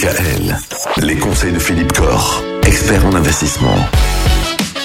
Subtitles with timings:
[0.00, 0.56] DKL.
[1.02, 3.74] Les conseils de Philippe Corr, expert en investissement.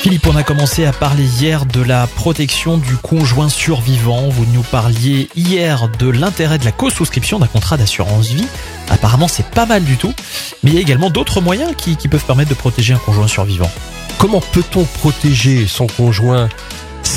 [0.01, 4.28] Philippe, on a commencé à parler hier de la protection du conjoint survivant.
[4.28, 8.47] Vous nous parliez hier de l'intérêt de la co-souscription d'un contrat d'assurance vie.
[8.89, 10.13] Apparemment, c'est pas mal du tout.
[10.63, 13.29] Mais il y a également d'autres moyens qui, qui peuvent permettre de protéger un conjoint
[13.29, 13.72] survivant.
[14.18, 16.50] Comment peut-on protéger son conjoint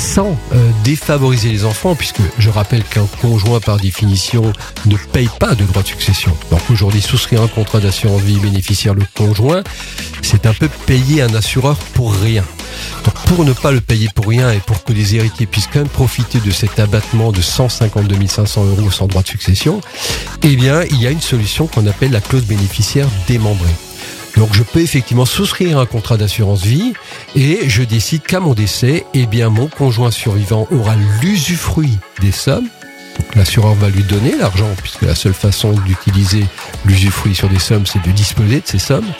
[0.09, 4.51] sans euh, défavoriser les enfants, puisque je rappelle qu'un conjoint, par définition,
[4.87, 6.35] ne paye pas de droits de succession.
[6.49, 9.61] Donc aujourd'hui, souscrire un contrat d'assurance vie bénéficiaire le conjoint,
[10.23, 12.43] c'est un peu payer un assureur pour rien.
[13.05, 15.79] Donc pour ne pas le payer pour rien et pour que les héritiers puissent quand
[15.79, 19.79] même profiter de cet abattement de 152 500 euros sans droit de succession,
[20.41, 23.75] eh bien, il y a une solution qu'on appelle la clause bénéficiaire démembrée.
[24.39, 26.93] Donc je peux effectivement souscrire un contrat d'assurance vie
[27.35, 32.69] et je décide qu'à mon décès, eh bien mon conjoint survivant aura l'usufruit des sommes.
[33.35, 36.45] L'assureur va lui donner l'argent puisque la seule façon d'utiliser
[36.85, 39.11] l'usufruit sur des sommes, c'est de disposer de ces sommes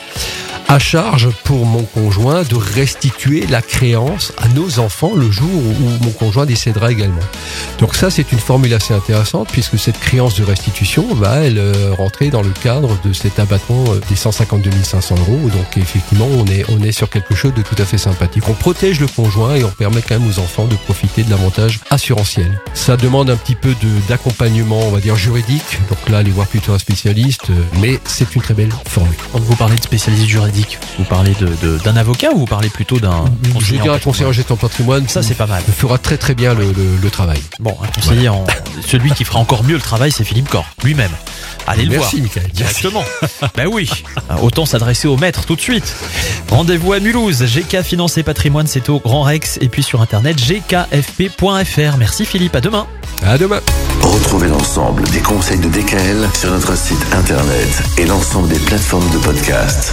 [0.70, 6.04] à charge pour mon conjoint de restituer la créance à nos enfants le jour où
[6.04, 7.18] mon conjoint décédera également.
[7.80, 11.92] Donc ça, c'est une formule assez intéressante puisque cette créance de restitution va, elle, euh,
[11.98, 15.48] rentrer dans le cadre de cet abattement euh, des 152 500 euros.
[15.48, 18.44] Donc effectivement, on est, on est sur quelque chose de tout à fait sympathique.
[18.48, 21.80] On protège le conjoint et on permet quand même aux enfants de profiter de l'avantage
[21.90, 22.60] assurantiel.
[22.74, 23.74] Ça demande un petit peu
[24.08, 25.80] d'accompagnement, on va dire, juridique.
[25.88, 29.16] Donc là, aller voir plutôt un spécialiste, euh, mais c'est une très belle formule.
[29.32, 30.59] Quand vous parlez de spécialiste juridique,
[30.98, 33.24] vous parlez d'un de, d'un avocat ou vous parlez plutôt d'un
[33.58, 35.08] Je dirais un conseiller en gestion de patrimoine.
[35.08, 35.62] Ça, c'est pas mal.
[35.62, 36.72] fera très très bien le,
[37.02, 37.40] le, travail.
[37.58, 38.44] Bon, un conseiller, en,
[38.86, 41.10] celui qui fera encore mieux le travail, c'est Philippe Corr, lui-même.
[41.66, 42.10] Allez le voir.
[42.12, 43.04] Merci, Directement.
[43.56, 43.88] ben oui.
[44.42, 45.94] Autant s'adresser au maître tout de suite.
[46.50, 47.42] Rendez-vous à Mulhouse.
[47.44, 49.58] GK Finance et Patrimoine, c'est au Grand Rex.
[49.60, 51.96] Et puis sur internet, gkfp.fr.
[51.98, 52.56] Merci Philippe.
[52.56, 52.86] À demain.
[53.22, 53.60] À demain.
[54.00, 59.18] Retrouvez l'ensemble des conseils de DKL sur notre site internet et l'ensemble des plateformes de
[59.18, 59.92] podcast.